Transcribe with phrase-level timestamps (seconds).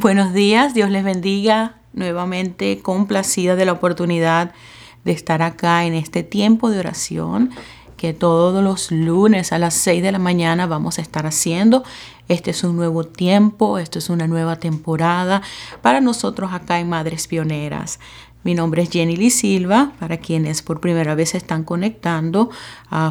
[0.00, 1.74] Buenos días, Dios les bendiga.
[1.92, 4.54] Nuevamente complacida de la oportunidad
[5.04, 7.50] de estar acá en este tiempo de oración
[7.98, 11.84] que todos los lunes a las 6 de la mañana vamos a estar haciendo.
[12.28, 15.42] Este es un nuevo tiempo, esto es una nueva temporada
[15.82, 18.00] para nosotros acá en Madres Pioneras.
[18.42, 22.48] Mi nombre es Jenny Lee Silva, para quienes por primera vez se están conectando,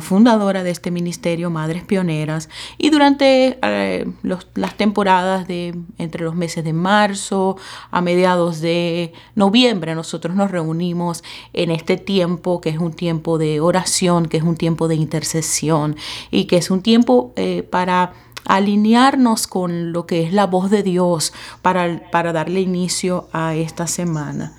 [0.02, 2.50] fundadora de este ministerio Madres Pioneras.
[2.80, 7.58] Y durante eh, las temporadas de entre los meses de marzo
[7.92, 11.24] a mediados de noviembre, nosotros nos reunimos
[11.54, 15.96] en este tiempo que es un tiempo de oración, que es un tiempo de intercesión
[16.32, 18.14] y que es un tiempo eh, para
[18.46, 23.86] alinearnos con lo que es la voz de Dios para, para darle inicio a esta
[23.86, 24.56] semana.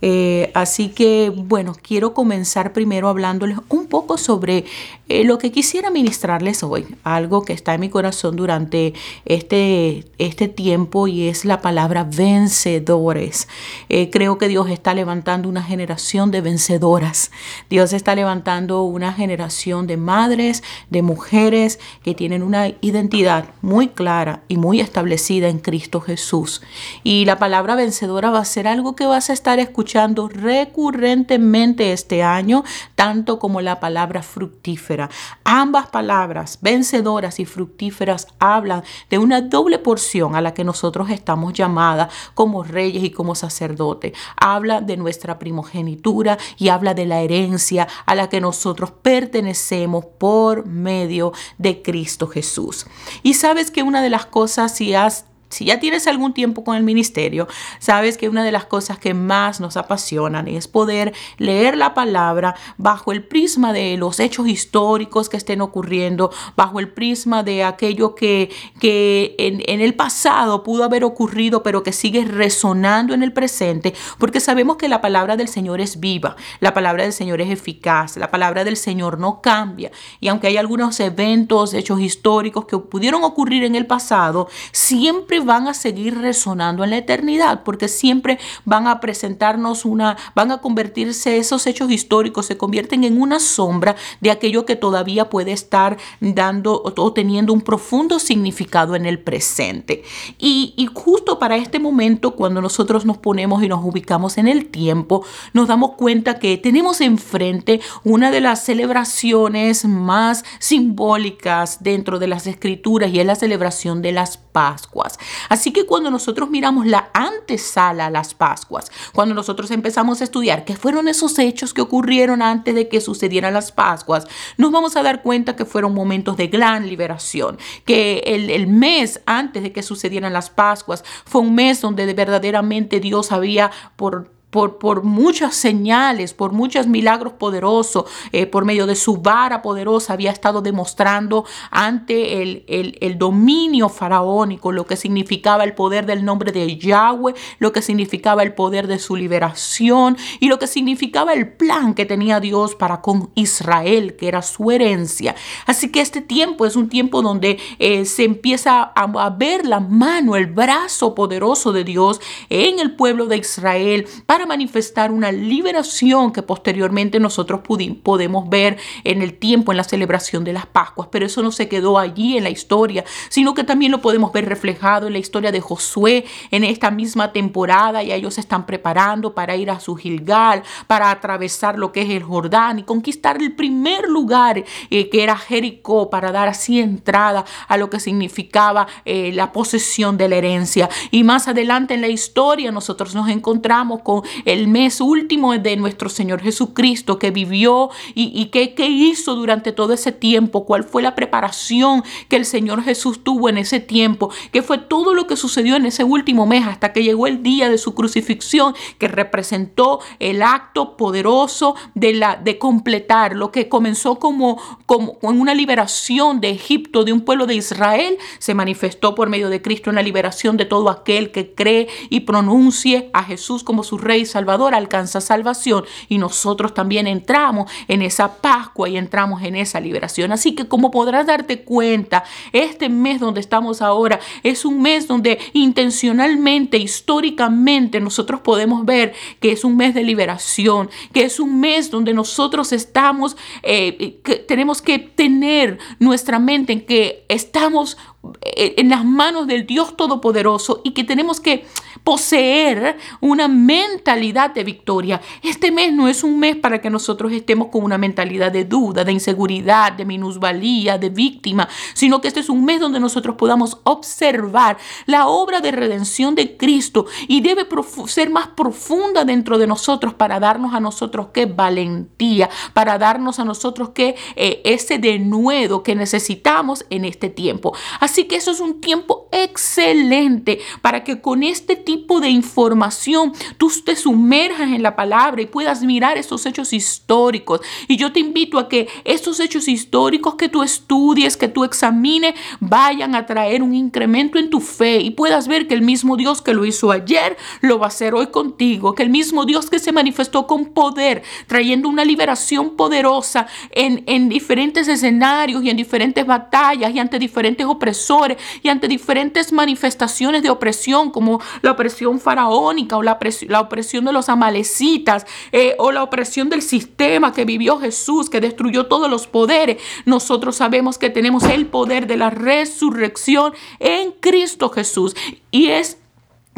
[0.00, 4.64] Eh, así que, bueno, quiero comenzar primero hablándoles un poco sobre
[5.08, 8.94] eh, lo que quisiera ministrarles hoy, algo que está en mi corazón durante
[9.24, 13.48] este, este tiempo y es la palabra vencedores.
[13.88, 17.32] Eh, creo que Dios está levantando una generación de vencedoras.
[17.68, 24.42] Dios está levantando una generación de madres, de mujeres que tienen una identidad muy clara
[24.46, 26.62] y muy establecida en Cristo Jesús.
[27.02, 32.22] Y la palabra vencedora va a ser algo que vas a estar escuchando recurrentemente este
[32.22, 35.08] año, tanto como la palabra fructífera.
[35.44, 41.52] Ambas palabras, vencedoras y fructíferas, hablan de una doble porción a la que nosotros estamos
[41.52, 44.12] llamadas como reyes y como sacerdotes.
[44.36, 50.66] Habla de nuestra primogenitura y habla de la herencia a la que nosotros pertenecemos por
[50.66, 52.86] medio de Cristo Jesús.
[53.22, 56.76] Y sabes que una de las cosas, si has si ya tienes algún tiempo con
[56.76, 61.76] el ministerio, sabes que una de las cosas que más nos apasionan es poder leer
[61.76, 67.42] la palabra bajo el prisma de los hechos históricos que estén ocurriendo, bajo el prisma
[67.42, 73.14] de aquello que, que en, en el pasado pudo haber ocurrido, pero que sigue resonando
[73.14, 77.12] en el presente, porque sabemos que la palabra del Señor es viva, la palabra del
[77.12, 79.90] Señor es eficaz, la palabra del Señor no cambia.
[80.20, 85.68] Y aunque hay algunos eventos, hechos históricos que pudieron ocurrir en el pasado, siempre van
[85.68, 91.38] a seguir resonando en la eternidad, porque siempre van a presentarnos una, van a convertirse
[91.38, 96.82] esos hechos históricos, se convierten en una sombra de aquello que todavía puede estar dando
[96.84, 100.02] o teniendo un profundo significado en el presente.
[100.38, 104.66] Y, y justo para este momento, cuando nosotros nos ponemos y nos ubicamos en el
[104.66, 112.28] tiempo, nos damos cuenta que tenemos enfrente una de las celebraciones más simbólicas dentro de
[112.28, 115.18] las escrituras y es la celebración de las Pascuas.
[115.48, 120.64] Así que cuando nosotros miramos la antesala a las Pascuas, cuando nosotros empezamos a estudiar
[120.64, 125.02] qué fueron esos hechos que ocurrieron antes de que sucedieran las Pascuas, nos vamos a
[125.02, 129.82] dar cuenta que fueron momentos de gran liberación, que el, el mes antes de que
[129.82, 136.52] sucedieran las Pascuas fue un mes donde verdaderamente Dios había por por, muchas señales, por
[136.52, 142.64] muchos milagros poderosos, eh, por medio de su vara poderosa, había estado demostrando ante el,
[142.66, 148.42] el, dominio faraónico lo que significaba el poder del nombre de Yahweh, lo que significaba
[148.42, 153.00] el poder de su liberación y lo que significaba el plan que tenía Dios para
[153.00, 155.34] con Israel, que era su herencia.
[155.66, 160.36] Así que este tiempo es un tiempo donde eh, se empieza a, ver la mano,
[160.36, 164.06] el brazo poderoso de Dios en el pueblo de Israel
[164.46, 167.60] manifestar una liberación que posteriormente nosotros
[168.02, 171.08] podemos ver en el tiempo, en la celebración de las Pascuas.
[171.10, 174.48] Pero eso no se quedó allí en la historia, sino que también lo podemos ver
[174.48, 178.02] reflejado en la historia de Josué en esta misma temporada.
[178.02, 182.10] Y ellos se están preparando para ir a su Gilgal, para atravesar lo que es
[182.10, 187.44] el Jordán y conquistar el primer lugar eh, que era Jericó, para dar así entrada
[187.66, 190.88] a lo que significaba eh, la posesión de la herencia.
[191.10, 196.08] Y más adelante en la historia nosotros nos encontramos con el mes último de nuestro
[196.08, 202.02] Señor Jesucristo que vivió y, qué, hizo durante todo ese tiempo, cuál fue la preparación
[202.28, 205.86] que el Señor Jesús tuvo en ese tiempo, qué fue todo lo que sucedió en
[205.86, 210.96] ese último mes hasta que llegó el día de su crucifixión que representó el acto
[210.96, 217.12] poderoso de, la, de completar lo que comenzó como, como una liberación de Egipto, de
[217.12, 220.90] un pueblo de Israel, se manifestó por medio de Cristo en la liberación de todo
[220.90, 226.74] aquel que cree y pronuncie a Jesús como su rey Salvador alcanza salvación y nosotros
[226.74, 230.32] también entramos en esa Pascua y entramos en esa liberación.
[230.32, 235.38] Así que como podrás darte cuenta, este mes donde estamos ahora es un mes donde
[235.52, 241.90] intencionalmente, históricamente, nosotros podemos ver que es un mes de liberación, que es un mes
[241.90, 247.96] donde nosotros estamos, eh, que tenemos que tener nuestra mente en que estamos
[248.42, 251.64] eh, en las manos del Dios Todopoderoso y que tenemos que
[252.04, 255.20] poseer una mentalidad de victoria.
[255.42, 259.04] Este mes no es un mes para que nosotros estemos con una mentalidad de duda,
[259.04, 263.78] de inseguridad, de minusvalía, de víctima, sino que este es un mes donde nosotros podamos
[263.84, 267.66] observar la obra de redención de Cristo y debe
[268.06, 273.44] ser más profunda dentro de nosotros para darnos a nosotros qué valentía, para darnos a
[273.44, 277.74] nosotros que eh, ese denuedo que necesitamos en este tiempo.
[278.00, 283.70] Así que eso es un tiempo excelente para que con este tipo de información tú
[283.84, 287.60] te sumerjas en la palabra y puedas mirar esos hechos históricos.
[287.86, 292.34] Y yo te invito a que esos hechos históricos que tú estudies, que tú examines,
[292.60, 296.42] vayan a traer un incremento en tu fe y puedas ver que el mismo Dios
[296.42, 299.78] que lo hizo ayer lo va a hacer hoy contigo, que el mismo Dios que
[299.78, 306.24] se manifestó con poder, trayendo una liberación poderosa en, en diferentes escenarios y en diferentes
[306.24, 309.17] batallas y ante diferentes opresiones y ante diferentes
[309.52, 313.18] manifestaciones de opresión como la opresión faraónica o la,
[313.48, 318.40] la opresión de los amalecitas eh, o la opresión del sistema que vivió Jesús, que
[318.40, 319.80] destruyó todos los poderes.
[320.04, 325.14] Nosotros sabemos que tenemos el poder de la resurrección en Cristo Jesús
[325.50, 325.98] y es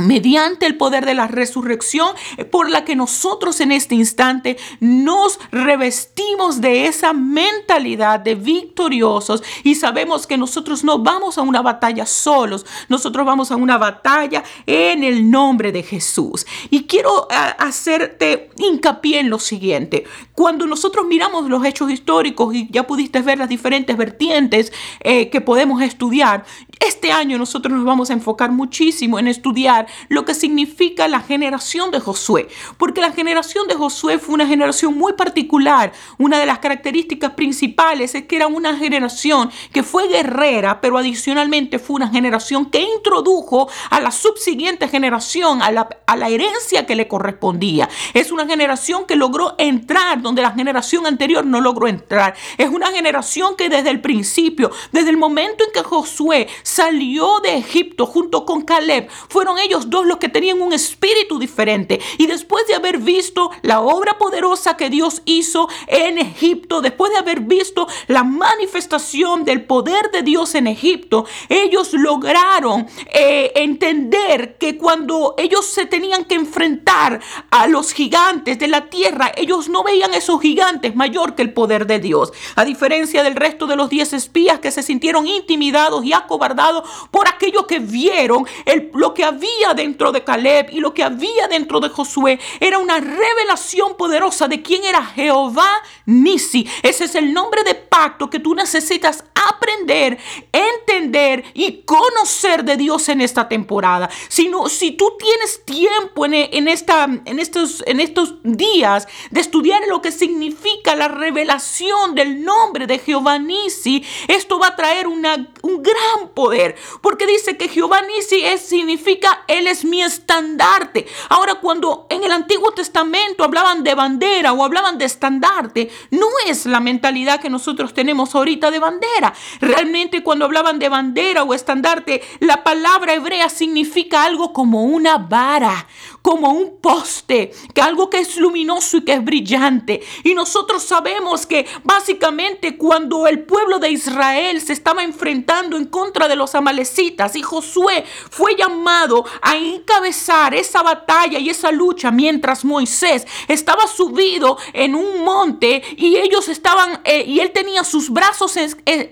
[0.00, 5.38] mediante el poder de la resurrección eh, por la que nosotros en este instante nos
[5.50, 12.06] revestimos de esa mentalidad de victoriosos y sabemos que nosotros no vamos a una batalla
[12.06, 16.46] solos, nosotros vamos a una batalla en el nombre de Jesús.
[16.70, 20.04] Y quiero eh, hacerte hincapié en lo siguiente,
[20.34, 25.40] cuando nosotros miramos los hechos históricos y ya pudiste ver las diferentes vertientes eh, que
[25.40, 26.44] podemos estudiar,
[26.80, 31.90] este año nosotros nos vamos a enfocar muchísimo en estudiar lo que significa la generación
[31.90, 35.92] de Josué, porque la generación de Josué fue una generación muy particular.
[36.18, 41.78] Una de las características principales es que era una generación que fue guerrera, pero adicionalmente
[41.78, 46.96] fue una generación que introdujo a la subsiguiente generación a la, a la herencia que
[46.96, 47.88] le correspondía.
[48.14, 52.34] Es una generación que logró entrar donde la generación anterior no logró entrar.
[52.58, 57.56] Es una generación que desde el principio, desde el momento en que Josué salió de
[57.56, 62.00] Egipto junto con Caleb, fueron ellos dos los que tenían un espíritu diferente.
[62.18, 67.18] Y después de haber visto la obra poderosa que Dios hizo en Egipto, después de
[67.18, 74.76] haber visto la manifestación del poder de Dios en Egipto, ellos lograron eh, entender que
[74.76, 80.12] cuando ellos se tenían que enfrentar a los gigantes de la tierra, ellos no veían
[80.14, 82.32] esos gigantes mayor que el poder de Dios.
[82.56, 87.28] A diferencia del resto de los diez espías que se sintieron intimidados y acobardados por
[87.28, 91.80] aquello que vieron, el, lo que había dentro de Caleb y lo que había dentro
[91.80, 95.70] de Josué era una revelación poderosa de quién era Jehová
[96.06, 96.66] Nisi.
[96.82, 100.18] Ese es el nombre de pacto que tú necesitas aprender,
[100.52, 104.10] entender y conocer de Dios en esta temporada.
[104.28, 109.82] Si, si tú tienes tiempo en, en, esta, en, estos, en estos días de estudiar
[109.88, 115.22] lo que significa la revelación del nombre de Jehová Nisi, esto va a traer un
[115.22, 116.76] gran poder.
[117.00, 121.06] Porque dice que Jehová Nisi es, significa Él es mi estandarte.
[121.28, 126.66] Ahora, cuando en el Antiguo Testamento hablaban de bandera o hablaban de estandarte, no es
[126.66, 129.29] la mentalidad que nosotros tenemos ahorita de bandera.
[129.60, 135.86] Realmente cuando hablaban de bandera o estandarte, la palabra hebrea significa algo como una vara,
[136.22, 140.00] como un poste, que algo que es luminoso y que es brillante.
[140.24, 146.28] Y nosotros sabemos que básicamente cuando el pueblo de Israel se estaba enfrentando en contra
[146.28, 152.64] de los amalecitas y Josué fue llamado a encabezar esa batalla y esa lucha mientras
[152.64, 158.56] Moisés estaba subido en un monte y ellos estaban eh, y él tenía sus brazos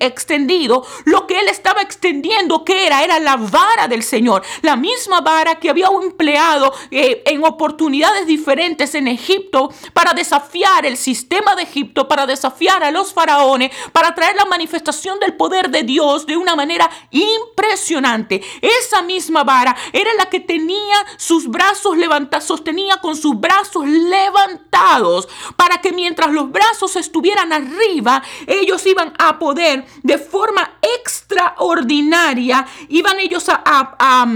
[0.09, 5.21] extendidos, lo que él estaba extendiendo que era era la vara del Señor, la misma
[5.21, 11.63] vara que había empleado eh, en oportunidades diferentes en Egipto para desafiar el sistema de
[11.63, 16.37] Egipto, para desafiar a los faraones, para traer la manifestación del poder de Dios de
[16.37, 18.43] una manera impresionante.
[18.61, 25.29] Esa misma vara era la que tenía sus brazos levantados, sostenía con sus brazos levantados
[25.57, 33.19] para que mientras los brazos estuvieran arriba, ellos iban a poder de forma extraordinaria, iban
[33.21, 34.27] ellos a, a a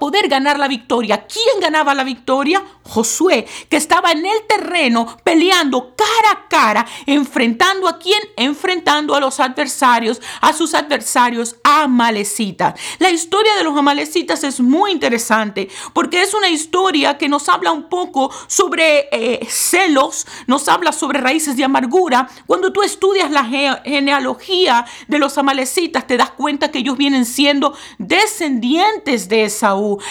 [0.00, 1.26] poder ganar la victoria.
[1.26, 2.64] ¿Quién ganaba la victoria?
[2.82, 8.20] Josué, que estaba en el terreno peleando cara a cara, enfrentando a quién?
[8.36, 12.74] Enfrentando a los adversarios, a sus adversarios amalecitas.
[12.98, 17.70] La historia de los amalecitas es muy interesante porque es una historia que nos habla
[17.70, 22.28] un poco sobre eh, celos, nos habla sobre raíces de amargura.
[22.46, 27.76] Cuando tú estudias la genealogía de los amalecitas, te das cuenta que ellos vienen siendo
[27.98, 29.44] descendientes de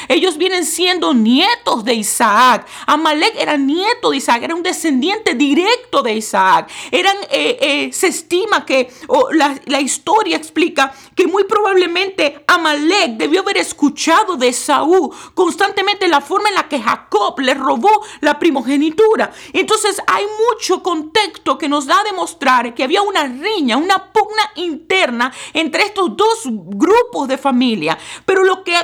[0.07, 2.67] Ellos vienen siendo nietos de Isaac.
[2.87, 6.69] Amalek era nieto de Isaac, era un descendiente directo de Isaac.
[6.91, 8.91] Eran, eh, eh, se estima que
[9.31, 16.21] la, la historia explica que muy probablemente Amalek debió haber escuchado de Esaú constantemente la
[16.21, 17.89] forma en la que Jacob le robó
[18.21, 19.31] la primogenitura.
[19.53, 24.43] Entonces hay mucho contexto que nos da a demostrar que había una riña, una pugna
[24.55, 27.97] interna entre estos dos grupos de familia.
[28.25, 28.75] Pero lo que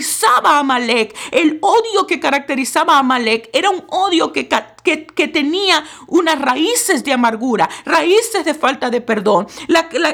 [0.00, 4.48] caracterizaba a Amalek, el odio que caracterizaba a Amalek, era un odio que
[4.82, 9.46] que, tenía unas raíces de amargura, raíces de falta de perdón.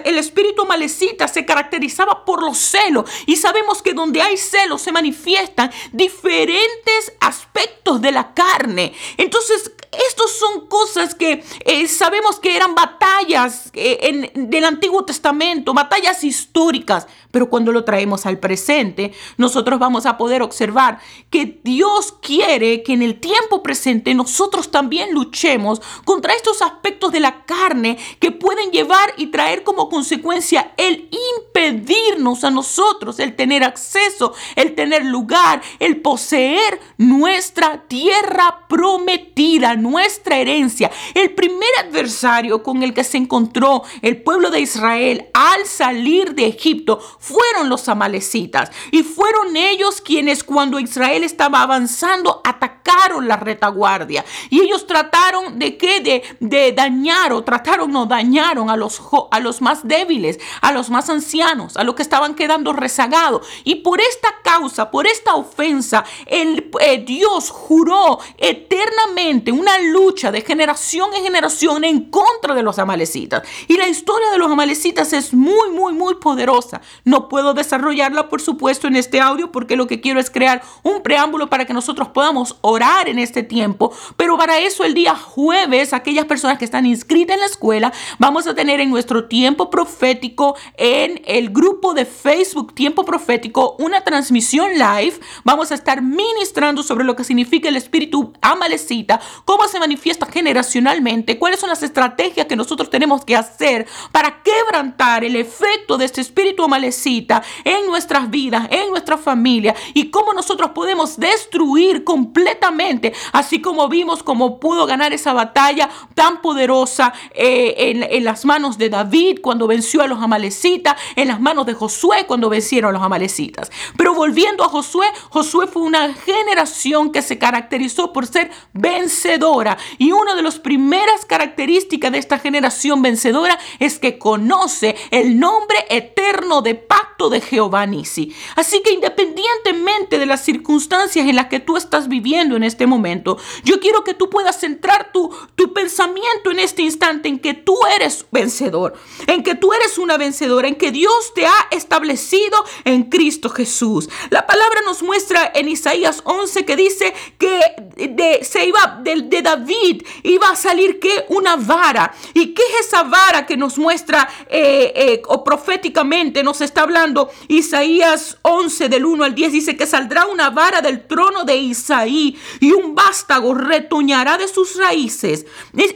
[0.05, 4.93] el espíritu malecita se caracterizaba por los celos y sabemos que donde hay celos se
[4.93, 8.93] manifiestan diferentes aspectos de la carne.
[9.17, 15.73] Entonces, estas son cosas que eh, sabemos que eran batallas eh, en, del Antiguo Testamento,
[15.73, 22.15] batallas históricas, pero cuando lo traemos al presente, nosotros vamos a poder observar que Dios
[22.21, 27.99] quiere que en el tiempo presente nosotros también luchemos contra estos aspectos de la carne
[28.21, 31.09] que pueden llevar y traer como consecuencia el
[31.57, 40.39] impedirnos a nosotros el tener acceso, el tener lugar, el poseer nuestra tierra prometida, nuestra
[40.39, 40.91] herencia.
[41.15, 46.47] El primer adversario con el que se encontró el pueblo de Israel al salir de
[46.47, 48.71] Egipto fueron los amalecitas.
[48.91, 49.66] Y fueron ellos
[50.05, 54.25] quienes cuando Israel estaba avanzando atacaron la retaguardia.
[54.51, 56.01] Y ellos trataron de qué?
[56.01, 60.91] De, de dañar o trataron no dañaron a los, a los más débiles, a los
[60.91, 63.47] más ancianos, a los que estaban quedando rezagados.
[63.65, 70.43] Y por esta causa, por esta ofensa, el eh, Dios juró eternamente una lucha de
[70.43, 73.43] generación en generación en contra de los amalecitas.
[73.69, 76.81] Y la historia de los amalecitas es muy, muy, muy poderosa.
[77.05, 81.01] No puedo desarrollarla, por supuesto, en este audio porque lo que quiero es crear un
[81.01, 83.91] preámbulo para que nosotros podamos orar en este tiempo.
[84.19, 88.47] Pero para eso el día jueves, aquellas personas que están inscritas en la escuela, vamos
[88.47, 94.73] a tener en nuestro tiempo profético en el grupo de Facebook Tiempo Profético una transmisión
[94.75, 95.19] live.
[95.43, 101.39] Vamos a estar ministrando sobre lo que significa el espíritu amalecita, cómo se manifiesta generacionalmente,
[101.39, 106.21] cuáles son las estrategias que nosotros tenemos que hacer para quebrantar el efecto de este
[106.21, 109.46] espíritu amalecita en nuestras vidas, en nuestra familia
[109.95, 116.43] y cómo nosotros podemos destruir completamente, así como vimos cómo pudo ganar esa batalla tan
[116.43, 121.41] poderosa eh, en, en las manos de David cuando venció a los amalecitas, en las
[121.41, 123.71] manos de Josué cuando vencieron a los amalecitas.
[123.97, 129.79] Pero volviendo a Josué, Josué fue una generación que se caracterizó por ser vencedora.
[129.99, 135.79] Y una de las primeras características de esta generación vencedora es que conoce el nombre
[135.89, 136.75] eterno de
[137.17, 138.35] de Jehová Nisi.
[138.57, 143.39] Así que independientemente de las circunstancias en las que tú estás viviendo en este momento,
[143.65, 147.75] yo quiero que tú puedas centrar tu, tu pensamiento en este instante en que tú
[147.97, 148.95] eres vencedor,
[149.27, 154.11] en que tú eres una vencedora, en que Dios te ha establecido en Cristo Jesús.
[154.29, 157.61] La palabra nos muestra en Isaías 11 que dice que
[157.97, 162.15] de, se iba de, de David iba a salir que una vara.
[162.35, 167.06] ¿Y qué es esa vara que nos muestra eh, eh, o proféticamente nos está hablando
[167.49, 169.53] Isaías 11 del 1 al 10?
[169.53, 174.77] Dice que saldrá una vara del trono de Isaí y un vástago retoñará de sus
[174.77, 175.47] raíces.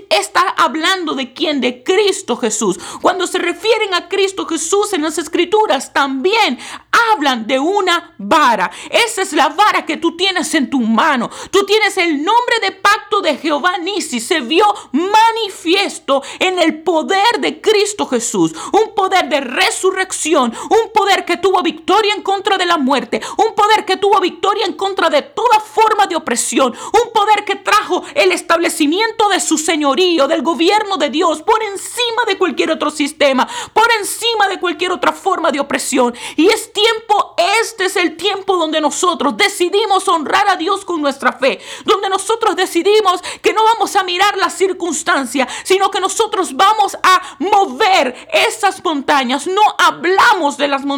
[0.09, 1.61] Está hablando de quién?
[1.61, 2.79] De Cristo Jesús.
[3.01, 6.59] Cuando se refieren a Cristo Jesús en las escrituras también
[7.13, 8.71] hablan de una vara.
[8.91, 11.31] Esa es la vara que tú tienes en tu mano.
[11.51, 14.21] Tú tienes el nombre de pacto de Jehová Nisi.
[14.21, 18.55] Se vio manifiesto en el poder de Cristo Jesús.
[18.73, 20.53] Un poder de resurrección.
[20.65, 23.23] Un poder que tuvo victoria en contra de la muerte.
[23.39, 26.75] Un poder que tuvo victoria en contra de toda forma de opresión.
[26.75, 32.25] Un poder que trajo el establecimiento de su señorío, del gobierno de Dios, por encima
[32.27, 36.15] de cualquier otro sistema, por encima de cualquier otra forma de opresión.
[36.37, 41.33] Y es tiempo, este es el tiempo donde nosotros decidimos honrar a Dios con nuestra
[41.33, 46.95] fe, donde nosotros decidimos que no vamos a mirar las circunstancias, sino que nosotros vamos
[47.03, 49.47] a mover esas montañas.
[49.47, 50.90] No hablamos de las montañas,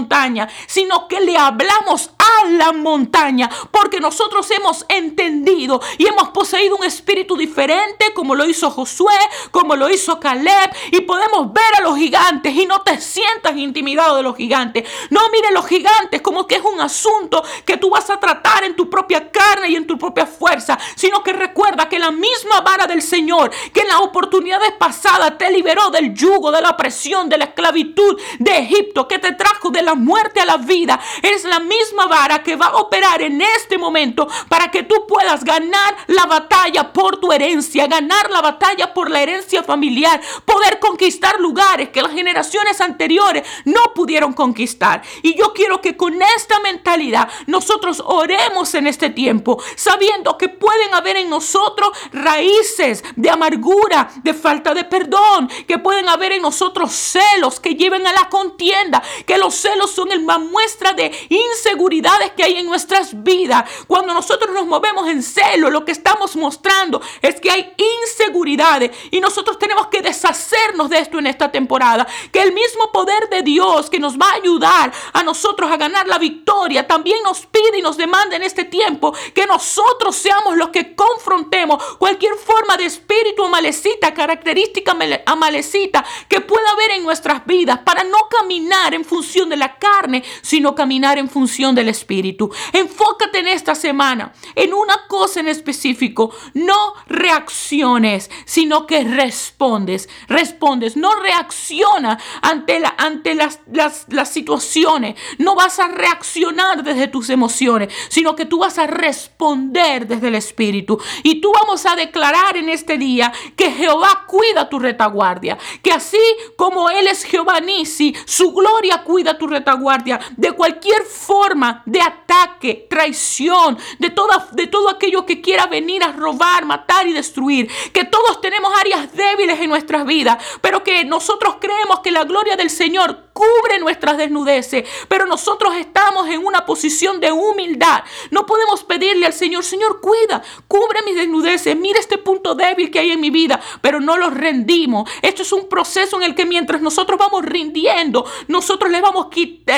[0.67, 6.85] sino que le hablamos a la montaña, porque nosotros hemos entendido y hemos poseído un
[6.85, 9.15] espíritu diferente, como lo hizo Josué,
[9.51, 14.17] como lo hizo Caleb, y podemos ver a los gigantes y no te sientas intimidado
[14.17, 14.89] de los gigantes.
[15.11, 18.75] No mire los gigantes como que es un asunto que tú vas a tratar en
[18.77, 22.87] tu propia carne y en tu propia fuerza, sino que recuerda que la misma vara
[22.87, 27.39] del Señor, que en las oportunidades pasadas te liberó del yugo, de la presión, de
[27.39, 31.61] la esclavitud de Egipto, que te trajo de la muerte a la vida, es la
[31.61, 36.27] misma vara que va a operar en este momento para que tú puedas ganar la
[36.27, 42.03] batalla por tu herencia, ganar la batalla por la herencia familiar, poder conquistar lugares que
[42.03, 45.03] las generaciones anteriores no pudieron conquistar.
[45.23, 50.95] Y yo quiero que con esta mentalidad nosotros oremos en este tiempo, sabiendo que pueden
[50.95, 56.93] haber en nosotros raíces de amargura, de falta de perdón, que pueden haber en nosotros
[56.93, 62.33] celos que lleven a la contienda, que los celos son el más muestra de inseguridades
[62.33, 63.65] que hay en nuestras vidas.
[63.87, 69.21] Cuando nosotros nos movemos en celo, lo que estamos mostrando es que hay inseguridades y
[69.21, 72.07] nosotros tenemos que deshacernos de esto en esta temporada.
[72.33, 76.07] Que el mismo poder de Dios que nos va a ayudar a nosotros a ganar
[76.07, 80.71] la victoria también nos pide y nos demanda en este tiempo que nosotros seamos los
[80.71, 87.81] que confrontemos cualquier forma de espíritu amalecita, característica amalecita que pueda haber en nuestras vidas
[87.85, 92.51] para no caminar en función de la carne, sino caminar en función del espíritu.
[92.73, 96.35] Enfócate en esta semana en una cosa en específico.
[96.55, 100.09] No reacciones, sino que respondes.
[100.27, 105.15] Respondes, no reacciona ante, la, ante las, las, las situaciones.
[105.39, 110.35] No vas a reaccionar desde tus emociones, sino que tú vas a responder desde el
[110.35, 111.01] espíritu.
[111.23, 116.19] Y tú vamos a declarar en este día que Jehová cuida tu retaguardia, que así
[116.57, 122.87] como Él es Jehová Nisi, su gloria cuida tu retaguardia de cualquier forma de ataque,
[122.89, 127.71] traición, de, toda, de todo aquello que quiera venir a robar, matar y destruir.
[127.93, 132.57] Que todos tenemos áreas débiles en nuestras vidas, pero que nosotros creemos que la gloria
[132.57, 138.05] del Señor cubre nuestras desnudeces, pero nosotros estamos en una posición de humildad.
[138.31, 142.99] No podemos pedirle al Señor, Señor, cuida, cubre mis desnudeces, mira este punto débil que
[142.99, 145.11] hay en mi vida, pero no los rendimos.
[145.23, 149.29] Esto es un proceso en el que mientras nosotros vamos rindiendo, nosotros le vamos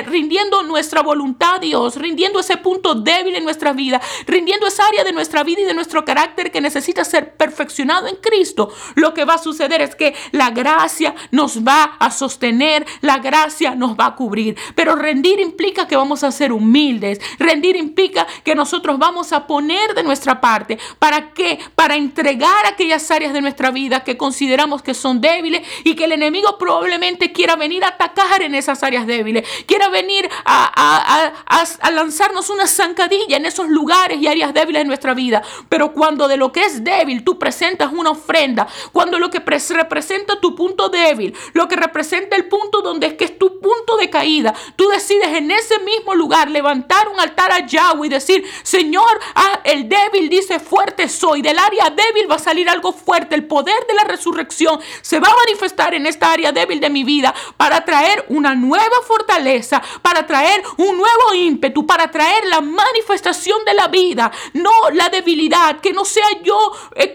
[0.07, 5.05] rindiendo nuestra voluntad a Dios, rindiendo ese punto débil en nuestra vida, rindiendo esa área
[5.05, 8.73] de nuestra vida y de nuestro carácter que necesita ser perfeccionado en Cristo.
[8.95, 13.44] Lo que va a suceder es que la gracia nos va a sostener, la gracia
[13.77, 14.57] nos va a cubrir.
[14.75, 17.21] Pero rendir implica que vamos a ser humildes.
[17.39, 20.79] Rendir implica que nosotros vamos a poner de nuestra parte.
[20.99, 21.59] ¿Para qué?
[21.75, 26.13] Para entregar aquellas áreas de nuestra vida que consideramos que son débiles y que el
[26.13, 29.47] enemigo probablemente quiera venir a atacar en esas áreas débiles.
[29.67, 35.15] Quiera venir a, a lanzarnos una zancadilla en esos lugares y áreas débiles de nuestra
[35.15, 35.43] vida.
[35.69, 40.41] Pero cuando de lo que es débil tú presentas una ofrenda, cuando lo que representa
[40.41, 44.55] tu punto débil, lo que representa el punto donde es que tu punto de caída,
[44.77, 49.61] tú decides en ese mismo lugar levantar un altar a Yahweh y decir, Señor, ah,
[49.65, 53.87] el débil dice fuerte soy, del área débil va a salir algo fuerte, el poder
[53.87, 57.85] de la resurrección se va a manifestar en esta área débil de mi vida para
[57.85, 63.89] traer una nueva fortaleza, para traer un nuevo ímpetu, para traer la manifestación de la
[63.89, 67.13] vida, no la debilidad, que no sea yo eh,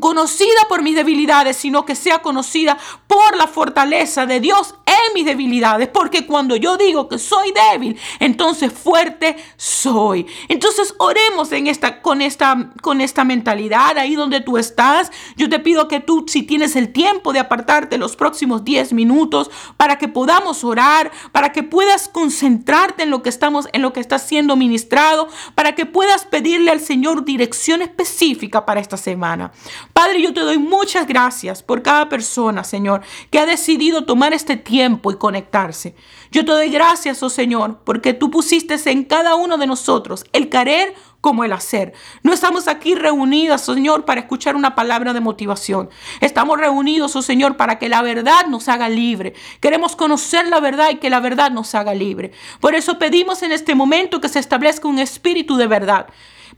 [0.00, 4.74] conocida por mis debilidades, sino que sea conocida por la fortaleza de Dios
[5.14, 5.88] mis debilidades.
[5.88, 10.26] Porque cuando yo digo que soy débil, entonces fuerte soy.
[10.48, 15.10] Entonces oremos en esta, con, esta, con esta mentalidad ahí donde tú estás.
[15.36, 19.50] Yo te pido que tú, si tienes el tiempo de apartarte los próximos 10 minutos
[19.76, 24.00] para que podamos orar, para que puedas concentrarte en lo que estamos, en lo que
[24.00, 29.52] está siendo ministrado, para que puedas pedirle al Señor dirección específica para esta semana.
[29.92, 34.56] Padre, yo te doy muchas gracias por cada persona, Señor, que ha decidido tomar este
[34.56, 35.94] tiempo y conectarse.
[36.30, 40.48] Yo te doy gracias, oh Señor, porque tú pusiste en cada uno de nosotros el
[40.48, 41.94] querer como el hacer.
[42.22, 45.88] No estamos aquí reunidos, Señor, para escuchar una palabra de motivación.
[46.20, 49.32] Estamos reunidos, oh Señor, para que la verdad nos haga libre.
[49.60, 52.32] Queremos conocer la verdad y que la verdad nos haga libre.
[52.60, 56.08] Por eso pedimos en este momento que se establezca un espíritu de verdad.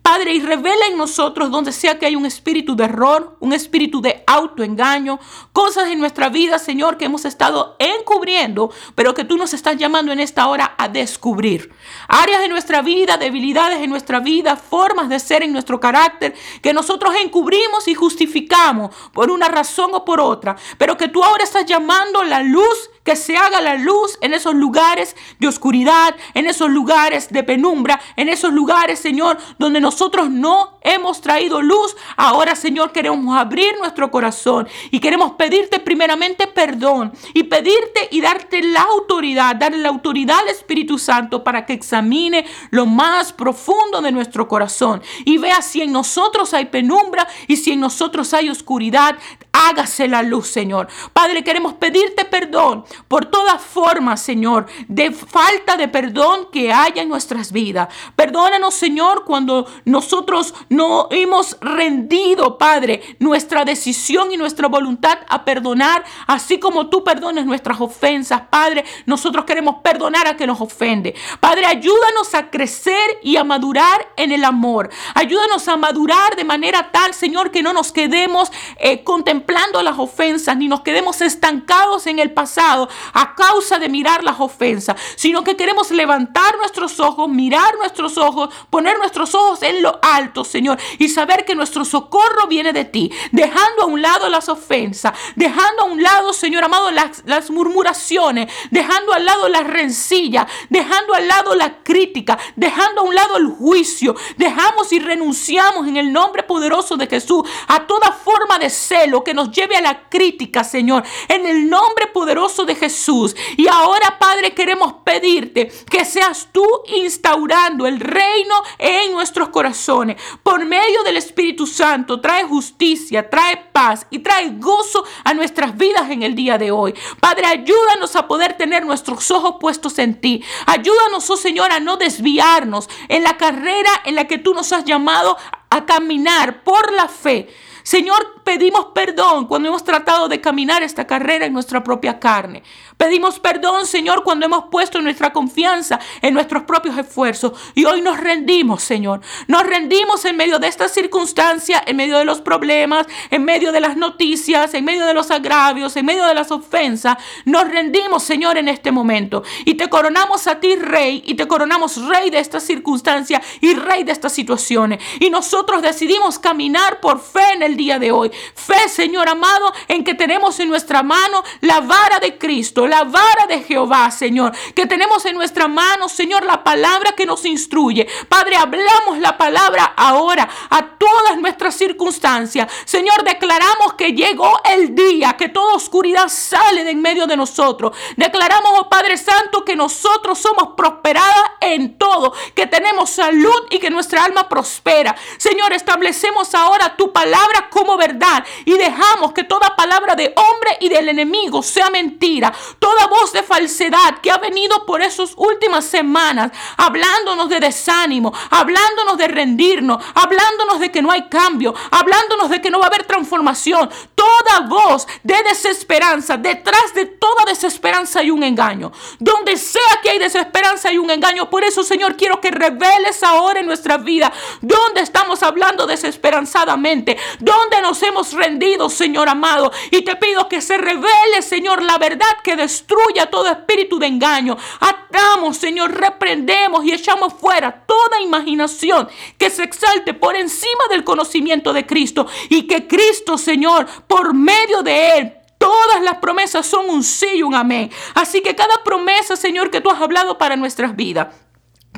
[0.02, 4.00] Padre, y revela en nosotros donde sea que hay un espíritu de error, un espíritu
[4.00, 5.18] de autoengaño,
[5.52, 10.12] cosas en nuestra vida, Señor, que hemos estado encubriendo, pero que tú nos estás llamando
[10.12, 11.72] en esta hora a descubrir.
[12.08, 16.72] Áreas de nuestra vida, debilidades en nuestra vida, formas de ser en nuestro carácter, que
[16.72, 21.66] nosotros encubrimos y justificamos por una razón o por otra, pero que tú ahora estás
[21.66, 26.68] llamando la luz que se haga la luz en esos lugares de oscuridad, en esos
[26.68, 31.96] lugares de penumbra, en esos lugares, Señor, donde nosotros no hemos traído luz.
[32.16, 38.60] Ahora, Señor, queremos abrir nuestro corazón y queremos pedirte primeramente perdón y pedirte y darte
[38.60, 44.10] la autoridad, darle la autoridad al Espíritu Santo para que examine lo más profundo de
[44.10, 49.16] nuestro corazón y vea si en nosotros hay penumbra y si en nosotros hay oscuridad
[49.56, 50.88] hágase la luz, Señor.
[51.14, 57.08] Padre, queremos pedirte perdón por toda forma, Señor, de falta de perdón que haya en
[57.08, 57.88] nuestras vidas.
[58.14, 66.04] Perdónanos, Señor, cuando nosotros no hemos rendido, Padre, nuestra decisión y nuestra voluntad a perdonar,
[66.26, 68.84] así como tú perdones nuestras ofensas, Padre.
[69.06, 71.14] Nosotros queremos perdonar a que nos ofende.
[71.40, 74.90] Padre, ayúdanos a crecer y a madurar en el amor.
[75.14, 79.45] Ayúdanos a madurar de manera tal, Señor, que no nos quedemos eh, contemplando
[79.82, 84.96] las ofensas, ni nos quedemos estancados en el pasado a causa de mirar las ofensas,
[85.16, 90.44] sino que queremos levantar nuestros ojos, mirar nuestros ojos, poner nuestros ojos en lo alto,
[90.44, 95.12] Señor, y saber que nuestro socorro viene de ti, dejando a un lado las ofensas,
[95.34, 101.14] dejando a un lado, Señor amado, las, las murmuraciones, dejando al lado la rencilla, dejando
[101.14, 106.12] al lado la crítica, dejando a un lado el juicio, dejamos y renunciamos en el
[106.12, 110.64] nombre poderoso de Jesús a toda forma de celo que nos lleve a la crítica,
[110.64, 113.36] Señor, en el nombre poderoso de Jesús.
[113.56, 120.20] Y ahora, Padre, queremos pedirte que seas tú instaurando el reino en nuestros corazones.
[120.42, 126.10] Por medio del Espíritu Santo, trae justicia, trae paz y trae gozo a nuestras vidas
[126.10, 126.94] en el día de hoy.
[127.20, 130.42] Padre, ayúdanos a poder tener nuestros ojos puestos en ti.
[130.66, 134.84] Ayúdanos, oh Señor, a no desviarnos en la carrera en la que tú nos has
[134.84, 135.36] llamado
[135.68, 137.48] a caminar por la fe.
[137.86, 142.64] Señor, pedimos perdón cuando hemos tratado de caminar esta carrera en nuestra propia carne.
[142.96, 147.52] Pedimos perdón, Señor, cuando hemos puesto nuestra confianza en nuestros propios esfuerzos.
[147.76, 149.20] Y hoy nos rendimos, Señor.
[149.46, 153.80] Nos rendimos en medio de estas circunstancias, en medio de los problemas, en medio de
[153.80, 157.18] las noticias, en medio de los agravios, en medio de las ofensas.
[157.44, 159.44] Nos rendimos, Señor, en este momento.
[159.64, 164.02] Y te coronamos a ti, Rey, y te coronamos Rey de estas circunstancias y Rey
[164.02, 165.00] de estas situaciones.
[165.20, 168.30] Y nosotros decidimos caminar por fe en el día de hoy.
[168.54, 173.46] Fe, Señor amado, en que tenemos en nuestra mano la vara de Cristo, la vara
[173.48, 178.06] de Jehová, Señor, que tenemos en nuestra mano, Señor, la palabra que nos instruye.
[178.28, 182.72] Padre, hablamos la palabra ahora a todas nuestras circunstancias.
[182.84, 187.96] Señor, declaramos que llegó el día, que toda oscuridad sale de en medio de nosotros.
[188.16, 193.90] Declaramos, oh Padre Santo, que nosotros somos prosperadas en todo, que tenemos salud y que
[193.90, 195.14] nuestra alma prospera.
[195.36, 200.88] Señor, establecemos ahora tu palabra como verdad y dejamos que toda palabra de hombre y
[200.88, 202.52] del enemigo sea mentira.
[202.78, 209.18] Toda voz de falsedad que ha venido por esas últimas semanas hablándonos de desánimo, hablándonos
[209.18, 213.04] de rendirnos, hablándonos de que no hay cambio, hablándonos de que no va a haber
[213.04, 213.90] transformación.
[214.14, 218.92] Toda voz de desesperanza, detrás de toda desesperanza hay un engaño.
[219.18, 221.50] Donde sea que hay desesperanza hay un engaño.
[221.50, 227.80] Por eso, Señor, quiero que reveles ahora en nuestra vida donde estamos hablando desesperanzadamente, donde
[227.80, 229.70] nos hemos rendido, Señor amado.
[229.92, 234.56] Y te pido que se revele, Señor, la verdad que destruya todo espíritu de engaño.
[234.80, 241.72] Atamos, Señor, reprendemos y echamos fuera toda imaginación que se exalte por encima del conocimiento
[241.72, 242.26] de Cristo.
[242.48, 247.42] Y que Cristo, Señor, por medio de Él, Todas las promesas son un sí y
[247.42, 247.90] un amén.
[248.14, 251.28] Así que cada promesa, Señor, que tú has hablado para nuestras vidas,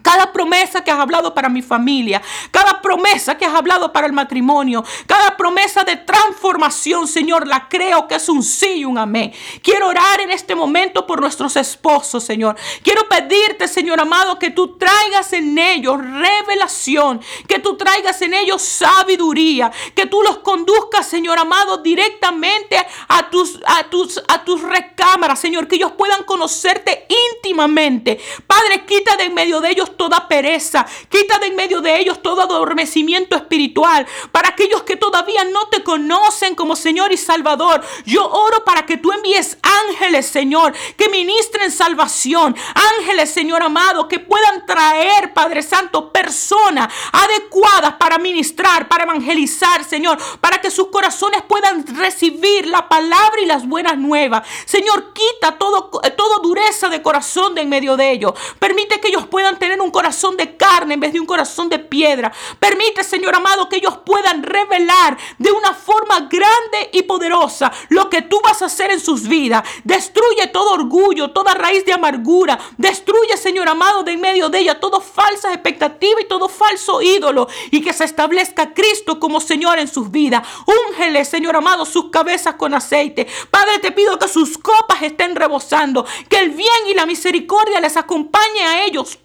[0.02, 4.12] cada promesa que has hablado para mi familia, cada promesa que has hablado para el
[4.12, 9.32] matrimonio, cada promesa de transformación, Señor, la creo que es un sí y un amén.
[9.62, 12.56] Quiero orar en este momento por nuestros esposos, Señor.
[12.82, 18.62] Quiero pedirte, Señor amado, que tú traigas en ellos revelación, que tú traigas en ellos
[18.62, 22.76] sabiduría, que tú los conduzcas, Señor amado, directamente
[23.08, 28.18] a tus, a tus, a tus recámaras, Señor, que ellos puedan conocerte íntimamente.
[28.46, 32.22] Padre, quita de en medio de ellos toda pereza, quita de en medio de ellos
[32.22, 34.06] todo adormecimiento espiritual.
[34.32, 38.96] Para aquellos que todavía no te conocen como Señor y Salvador, yo oro para que
[38.96, 42.54] tú envíes ángeles, Señor, que ministren salvación.
[42.98, 50.18] Ángeles, Señor amado, que puedan traer, Padre Santo, personas adecuadas para ministrar, para evangelizar, Señor,
[50.40, 54.46] para que sus corazones puedan recibir la palabra y las buenas nuevas.
[54.66, 58.32] Señor, quita todo, todo dureza de corazón de en medio de ellos.
[58.58, 61.78] Permite que ellos puedan tener un corazón de carne en vez de un corazón de
[61.78, 62.32] piedra.
[62.58, 68.22] Permite, Señor amado, que ellos puedan revelar de una forma grande y poderosa lo que
[68.22, 69.62] tú vas a hacer en sus vidas.
[69.84, 72.58] Destruye todo orgullo, toda raíz de amargura.
[72.76, 77.48] Destruye, Señor amado, de en medio de ella todo falsa expectativa y todo falso ídolo.
[77.70, 80.46] Y que se establezca Cristo como Señor en sus vidas.
[80.88, 83.26] Úngele, Señor amado, sus cabezas con aceite.
[83.50, 86.04] Padre, te pido que sus copas estén rebosando.
[86.28, 89.18] Que el bien y la misericordia les acompañe a ellos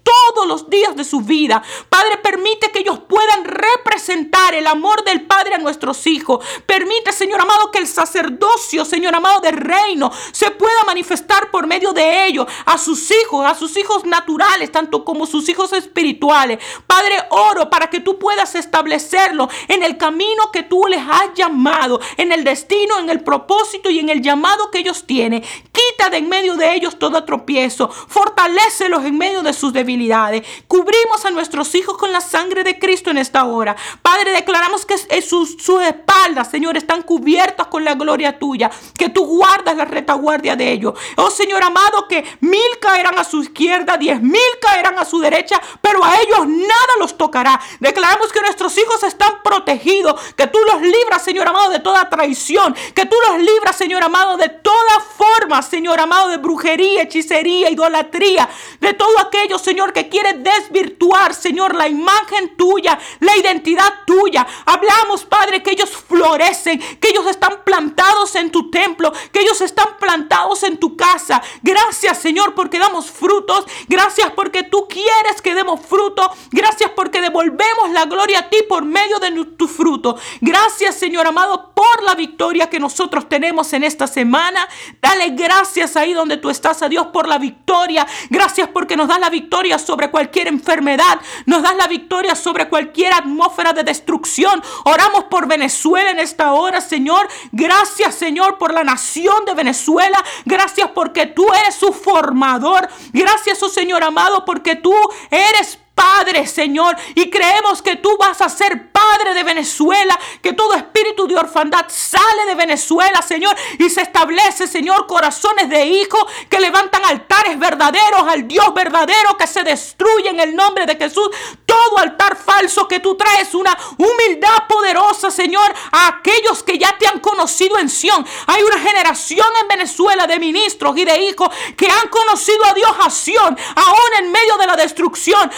[0.46, 1.62] los días de su vida.
[1.88, 6.44] Padre, permite que ellos puedan representar el amor del Padre a nuestros hijos.
[6.66, 11.92] Permite, Señor amado, que el sacerdocio, Señor amado, del reino se pueda manifestar por medio
[11.92, 16.58] de ellos a sus hijos, a sus hijos naturales, tanto como sus hijos espirituales.
[16.86, 22.00] Padre, oro para que tú puedas establecerlo en el camino que tú les has llamado,
[22.16, 25.42] en el destino, en el propósito y en el llamado que ellos tienen.
[25.42, 27.88] Quita de en medio de ellos todo tropiezo.
[27.88, 30.33] Fortalécelos en medio de sus debilidades.
[30.66, 33.76] Cubrimos a nuestros hijos con la sangre de Cristo en esta hora.
[34.02, 38.70] Padre, declaramos que sus, espaldas, Señor, están cubiertas con la gloria tuya.
[38.98, 40.94] Que tú guardas la retaguardia de ellos.
[41.16, 45.60] Oh Señor amado, que mil caerán a su izquierda, diez mil caerán a su derecha,
[45.80, 47.60] pero a ellos nada los tocará.
[47.80, 50.20] Declaramos que nuestros hijos están protegidos.
[50.36, 52.74] Que tú los libras, Señor amado, de toda traición.
[52.94, 55.23] Que tú los libras, Señor amado, de toda forma,
[55.62, 58.48] Señor amado, de brujería, hechicería, idolatría.
[58.80, 64.46] De todo aquello, Señor, que quiere desvirtuar, Señor, la imagen tuya, la identidad tuya.
[64.64, 69.96] Hablamos, Padre, que ellos florecen, que ellos están plantados en tu templo, que ellos están
[69.98, 71.42] plantados en tu casa.
[71.62, 73.66] Gracias, Señor, porque damos frutos.
[73.88, 76.30] Gracias porque tú quieres que demos fruto.
[76.50, 80.16] Gracias porque devolvemos la gloria a ti por medio de tu fruto.
[80.40, 84.68] Gracias, Señor amado, por la victoria que nosotros tenemos en esta semana.
[85.00, 88.06] Dale gracias ahí donde tú estás a Dios por la victoria.
[88.30, 91.20] Gracias porque nos das la victoria sobre cualquier enfermedad.
[91.46, 94.62] Nos das la victoria sobre cualquier atmósfera de destrucción.
[94.84, 97.28] Oramos por Venezuela en esta hora, Señor.
[97.52, 100.22] Gracias, Señor, por la nación de Venezuela.
[100.44, 102.88] Gracias porque tú eres su formador.
[103.12, 104.94] Gracias, oh Señor amado, porque tú
[105.30, 110.74] eres Padre, Señor, y creemos que tú vas a ser Padre de Venezuela, que todo
[110.74, 116.58] espíritu de orfandad sale de Venezuela, Señor, y se establece, Señor, corazones de hijos que
[116.58, 121.28] levantan altares verdaderos al Dios verdadero que se destruye en el nombre de Jesús.
[121.64, 127.06] Todo altar falso que tú traes, una humildad poderosa, Señor, a aquellos que ya te
[127.06, 128.26] han conocido en Sión.
[128.46, 132.92] Hay una generación en Venezuela de ministros y de hijos que han conocido a Dios
[133.00, 135.50] a Sión, aún en medio de la destrucción,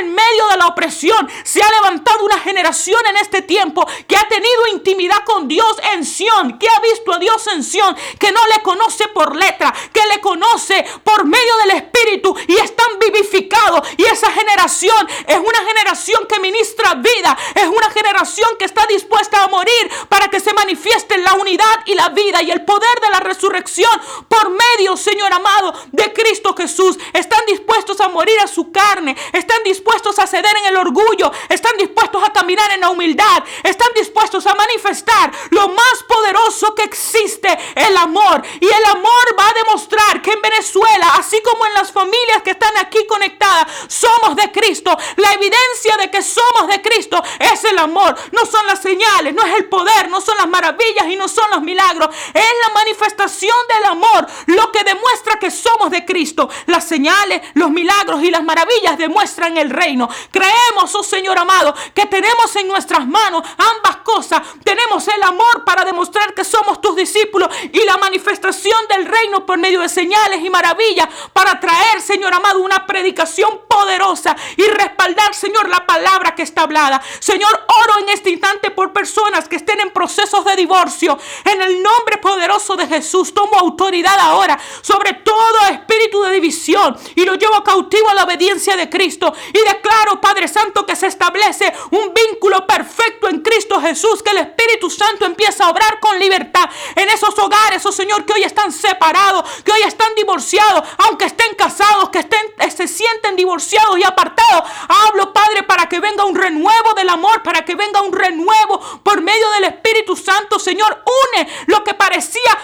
[0.00, 4.28] en medio de la opresión, se ha levantado una generación en este tiempo que ha
[4.28, 8.40] tenido intimidad con Dios en Sión, que ha visto a Dios en Sión, que no
[8.54, 13.88] le conoce por letra, que le conoce por medio del Espíritu y están vivificados.
[13.96, 19.44] Y esa generación es una generación que ministra vida, es una generación que está dispuesta
[19.44, 23.10] a morir para que se manifieste la unidad y la vida y el poder de
[23.10, 23.90] la resurrección
[24.28, 26.98] por medio, Señor amado, de Cristo Jesús.
[27.12, 31.76] Están dispuestos a morir a su carne, están dispuestos a ceder en el orgullo, están
[31.76, 37.58] dispuestos a caminar en la humildad, están dispuestos a manifestar lo más poderoso que existe,
[37.74, 38.42] el amor.
[38.60, 42.52] Y el amor va a demostrar que en Venezuela, así como en las familias que
[42.52, 44.96] están aquí conectadas, somos de Cristo.
[45.16, 49.44] La evidencia de que somos de Cristo es el amor, no son las señales, no
[49.44, 53.56] es el poder, no son las maravillas y no son los milagros, es la manifestación
[53.74, 56.48] del amor lo que demuestra que somos de Cristo.
[56.66, 60.08] Las señales, los milagros y las maravillas demuestran el reino.
[60.30, 64.42] Creemos, oh Señor amado, que tenemos en nuestras manos ambas cosas.
[64.62, 69.58] Tenemos el amor para demostrar que somos tus discípulos y la manifestación del reino por
[69.58, 75.68] medio de señales y maravillas para traer, Señor amado, una predicación poderosa y respaldar, Señor,
[75.68, 77.02] la palabra que está hablada.
[77.20, 81.18] Señor, oro en este instante por personas que estén en procesos de divorcio.
[81.44, 85.34] En el nombre poderoso de Jesús, tomo autoridad ahora sobre todo
[85.70, 90.48] espíritu de división y lo llevo cautivo a la obediencia de Cristo y declaro, Padre
[90.48, 95.64] Santo, que se establece un vínculo perfecto en Cristo Jesús, que el Espíritu Santo empieza
[95.64, 99.82] a obrar con libertad en esos hogares, oh Señor, que hoy están separados, que hoy
[99.82, 104.70] están divorciados, aunque estén casados, que estén, eh, se sienten divorciados y apartados.
[104.88, 109.20] Hablo, Padre, para que venga un renuevo del amor, para que venga un renuevo por
[109.20, 111.02] medio del Espíritu Santo, Señor.
[111.34, 112.58] Une lo que parecía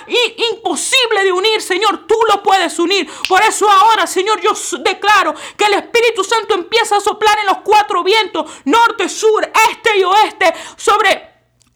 [0.50, 3.10] imposible de unir, Señor, tú lo puedes unir.
[3.28, 7.59] Por eso ahora, Señor, yo declaro que el Espíritu Santo empieza a soplar en los
[7.59, 11.30] cuatro vientos, norte, sur, este y oeste, sobre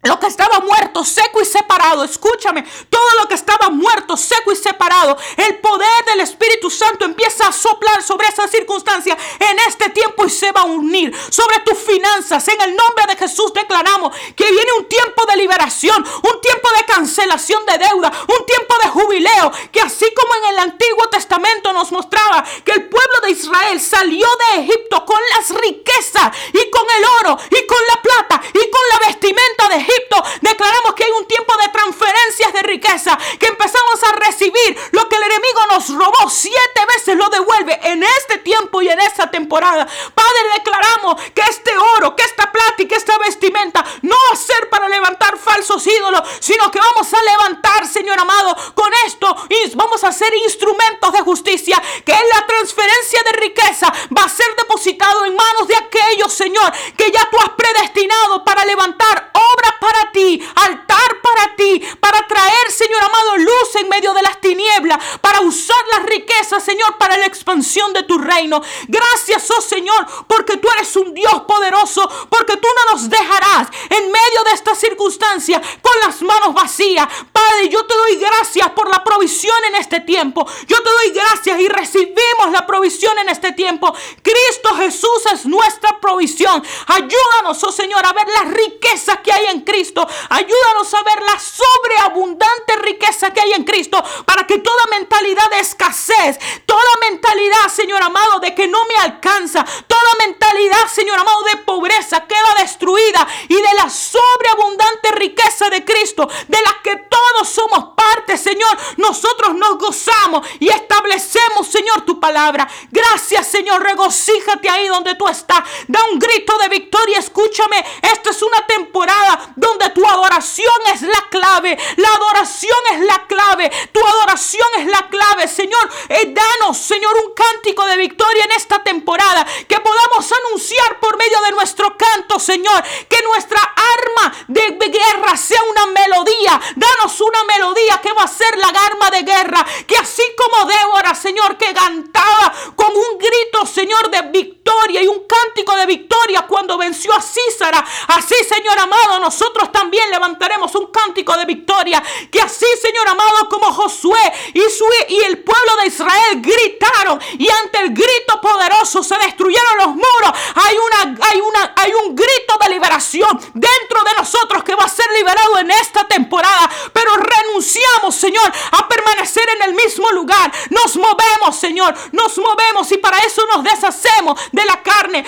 [0.04, 4.56] lo que estaba muerto, seco y separado escúchame, todo lo que estaba muerto, seco y
[4.56, 10.24] separado, el poder del Espíritu Santo empieza a soplar sobre esa circunstancia en este tiempo
[10.24, 12.46] y se va a unir sobre tus finanzas.
[12.48, 16.84] En el nombre de Jesús declaramos que viene un tiempo de liberación, un tiempo de
[16.84, 21.92] cancelación de deuda, un tiempo de jubileo, que así como en el Antiguo Testamento nos
[21.92, 27.04] mostraba que el pueblo de Israel salió de Egipto con las riquezas y con el
[27.20, 29.93] oro y con la plata y con la vestimenta de Egipto,
[30.40, 35.16] declaramos que hay un tiempo de transferencias de riqueza, que empezamos a recibir lo que
[35.16, 39.86] el enemigo nos robó siete veces, lo devuelve en este tiempo y en esta temporada.
[40.14, 44.36] Padre, declaramos que este oro, que esta plata y que esta vestimenta no va a
[44.36, 49.74] ser para levantar falsos ídolos, sino que vamos a levantar, Señor amado, con esto y
[49.74, 54.46] vamos a ser instrumentos de justicia, que es la transferencia de riqueza va a ser
[54.56, 60.10] depositado en manos de aquellos, Señor, que ya tú has predestinado para levantar obra para
[60.12, 65.42] ti, altar para ti, para traer, Señor amado, luz en medio de las tinieblas, para
[65.42, 68.62] usar las riquezas, Señor, para la expansión de tu reino.
[68.88, 74.10] Gracias, oh Señor, porque tú eres un Dios poderoso, porque tú no nos dejarás en
[74.10, 77.06] medio de esta circunstancia con las manos vacías.
[77.30, 80.46] Padre, yo te doy gracias por la provisión en este tiempo.
[80.66, 83.94] Yo te doy gracias y recibimos la provisión en este tiempo.
[84.22, 86.62] Cristo Jesús es nuestra provisión.
[86.86, 89.73] Ayúdanos, oh Señor, a ver las riquezas que hay en Cristo.
[89.74, 95.60] Ayúdanos a ver la sobreabundante riqueza que hay en Cristo para que toda mentalidad de
[95.60, 101.56] escasez, toda mentalidad, Señor amado, de que no me alcanza, toda mentalidad, Señor amado, de
[101.58, 107.94] pobreza queda destruida y de la sobreabundante riqueza de Cristo, de la que todos somos
[107.96, 112.68] parte, Señor, nosotros nos gozamos y establecemos, Señor, tu palabra.
[112.90, 115.64] Gracias, Señor, regocíjate ahí donde tú estás.
[115.88, 121.26] Da un grito de victoria, escúchame, esta es una temporada donde tu adoración es la
[121.30, 125.88] clave, la adoración es la clave, tu adoración es la clave, Señor.
[126.08, 131.40] Eh, danos, Señor, un cántico de victoria en esta temporada, que podamos anunciar por medio
[131.42, 136.60] de nuestro canto, Señor, que nuestra arma de, de guerra sea una melodía.
[136.76, 141.14] Danos una melodía que va a ser la arma de guerra, que así como Débora,
[141.14, 146.76] Señor, que cantaba con un grito, Señor, de victoria y un cántico de victoria cuando
[146.76, 149.43] venció a Císara, así, Señor amado, nosotros
[149.84, 155.18] también levantaremos un cántico de victoria, que así, Señor amado, como Josué y, su, y
[155.24, 160.32] el pueblo de Israel gritaron y ante el grito poderoso se destruyeron los muros.
[160.54, 164.88] Hay una hay una hay un grito de liberación dentro de nosotros que va a
[164.88, 170.52] ser liberado en esta temporada, pero renunciamos, Señor, a permanecer en el mismo lugar.
[170.70, 175.24] Nos movemos, Señor, nos movemos y para eso nos deshacemos de la carne.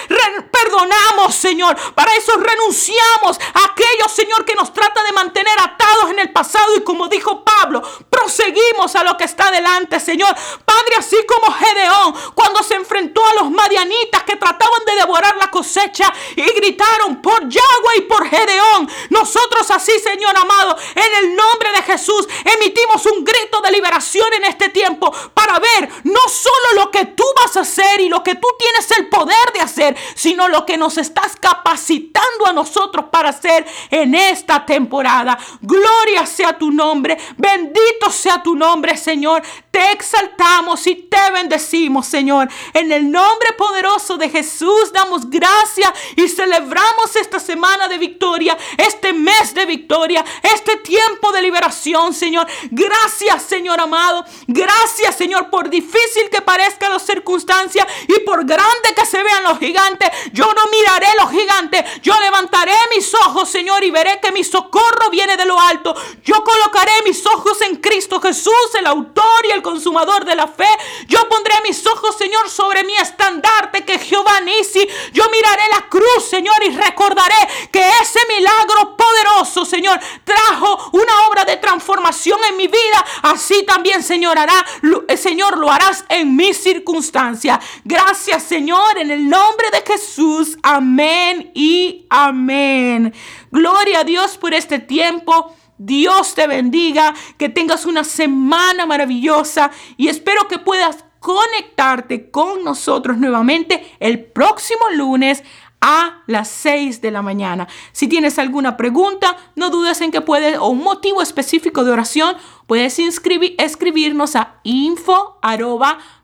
[0.50, 1.76] perdonamos, Señor.
[1.94, 6.76] Para eso renunciamos a aquello, Señor, que nos trata de mantener atados en el pasado
[6.76, 10.34] y como dijo Pablo, proseguimos a lo que está delante, Señor.
[10.64, 15.50] Padre, así como Gedeón, cuando se enfrentó a los madianitas que trataban de devorar la
[15.50, 18.88] cosecha y gritaron por Yahweh y por Gedeón.
[19.10, 24.44] Nosotros así, Señor amado, en el nombre de Jesús, emitimos un grito de liberación en
[24.44, 28.34] este tiempo para ver no solo lo que tú vas a hacer y lo que
[28.34, 33.30] tú tienes el poder de hacer, sino lo que nos estás capacitando a nosotros para
[33.30, 33.66] hacer
[34.02, 35.38] en esta temporada.
[35.60, 39.42] Gloria sea tu nombre, bendito sea tu nombre, Señor.
[39.70, 42.48] Te exaltamos y te bendecimos, Señor.
[42.72, 49.12] En el nombre poderoso de Jesús damos gracias y celebramos esta semana de victoria, este
[49.12, 52.46] mes de victoria, este tiempo de liberación, Señor.
[52.70, 54.24] Gracias, Señor amado.
[54.46, 59.58] Gracias, Señor, por difícil que parezcan las circunstancias y por grande que se vean los
[59.58, 60.10] gigantes.
[60.32, 61.84] Yo no miraré los gigantes.
[62.02, 65.94] Yo levantaré mis ojos, Señor, y veré que mi socorro viene de lo alto.
[66.24, 70.68] Yo colocaré mis ojos en Cristo Jesús, el autor y el consumador de la fe.
[71.06, 74.86] Yo pondré mis ojos, Señor, sobre mi estandarte que Jehová Nisi.
[75.12, 77.36] Yo miraré la cruz, Señor, y recordaré
[77.70, 83.04] que ese milagro poderoso, Señor, trajo una obra de transformación en mi vida.
[83.22, 84.64] Así también, Señor, hará,
[85.08, 87.58] eh, Señor, lo harás en mis circunstancias.
[87.84, 90.58] Gracias, Señor, en el nombre de Jesús.
[90.62, 93.14] Amén y amén.
[93.50, 95.54] Gloria a Dios por este tiempo.
[95.78, 103.18] Dios te bendiga, que tengas una semana maravillosa y espero que puedas conectarte con nosotros
[103.18, 105.42] nuevamente el próximo lunes
[105.80, 107.68] a las 6 de la mañana.
[107.92, 112.36] Si tienes alguna pregunta, no dudes en que puedes, o un motivo específico de oración,
[112.66, 115.38] puedes escribirnos a info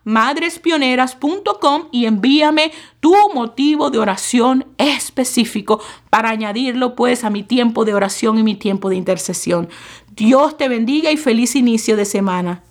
[0.03, 7.93] madrespioneras.com y envíame tu motivo de oración específico para añadirlo pues a mi tiempo de
[7.93, 9.69] oración y mi tiempo de intercesión.
[10.15, 12.63] Dios te bendiga y feliz inicio de semana.